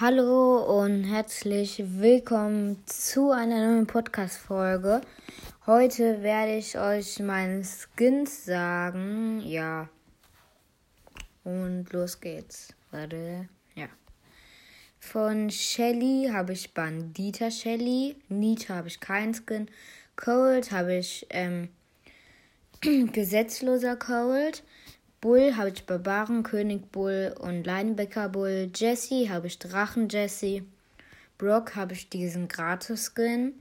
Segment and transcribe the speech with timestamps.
[0.00, 5.02] Hallo und herzlich willkommen zu einer neuen Podcast-Folge.
[5.66, 9.40] Heute werde ich euch meine Skins sagen.
[9.46, 9.88] Ja.
[11.44, 12.74] Und los geht's.
[12.90, 13.48] Warte.
[13.76, 13.86] Ja.
[14.98, 18.16] Von Shelly habe ich Bandita Shelly.
[18.28, 19.70] Nita habe ich keinen Skin.
[20.16, 21.68] Cold habe ich ähm,
[23.12, 24.64] gesetzloser Cold.
[25.24, 28.70] Bull habe ich Barbarenkönig Bull und Linebacker Bull.
[28.74, 30.66] Jesse habe ich Drachen Jesse.
[31.38, 33.54] Brock habe ich diesen Gratis-Skin.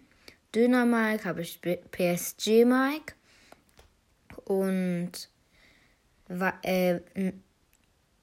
[0.53, 3.13] Döner Mike habe ich PSG Mike.
[4.43, 5.11] Und
[6.63, 6.99] äh,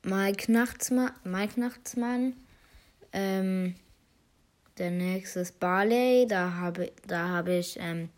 [0.03, 1.13] Mike Nachtsmann.
[1.25, 2.35] Mike Nachtsmann.
[3.15, 3.75] Ähm,
[4.77, 6.27] der nächste ist Barley.
[6.29, 8.11] Da habe da hab ich ähm,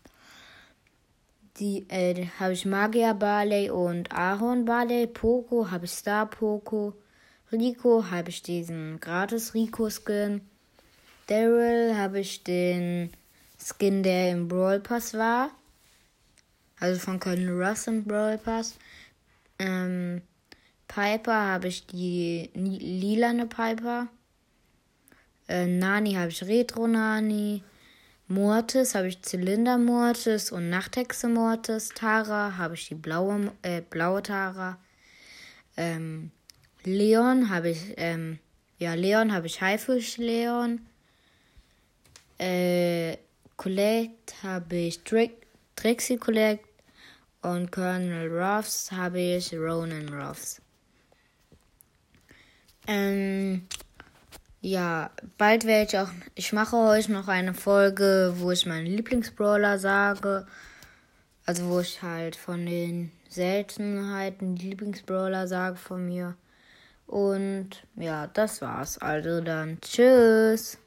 [1.59, 5.07] die äh, habe ich Magier Barley und Ahorn Barley.
[5.07, 6.93] Poco habe ich Star Poco.
[7.51, 10.41] Rico habe ich diesen gratis Rico Skin.
[11.27, 13.11] Daryl habe ich den
[13.59, 15.51] Skin, der im Brawl Pass war.
[16.79, 18.75] Also von Colonel Russ im Brawl Pass.
[19.59, 20.21] Ähm,
[20.87, 24.07] Piper habe ich die lilane Piper.
[25.47, 27.63] Äh, Nani habe ich Retro Nani.
[28.27, 31.89] Mortis habe ich Zylinder Mortis und Nachthexe Mortis.
[31.89, 34.77] Tara habe ich die blaue, äh, blaue Tara.
[35.75, 36.31] Ähm,
[36.83, 38.39] Leon habe ich, ähm,
[38.79, 40.81] ja, Leon habe ich Haifisch Leon.
[42.37, 43.17] Äh,
[43.57, 46.63] Colette habe ich Trick, Trixie Colette.
[47.41, 50.61] Und Colonel Ruffs habe ich Ronan Ruffs.
[52.87, 53.67] Ähm,
[54.63, 56.09] ja, bald werde ich auch.
[56.35, 60.47] Ich mache euch noch eine Folge, wo ich meinen Lieblingsbrawler sage.
[61.45, 66.35] Also wo ich halt von den Seltenheiten die Lieblingsbrawler sage von mir.
[67.07, 68.97] Und ja, das war's.
[68.97, 70.77] Also dann tschüss.